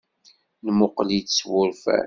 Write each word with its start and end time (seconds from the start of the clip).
Nemmuqqel-itt 0.65 1.31
s 1.37 1.39
wurfan. 1.49 1.99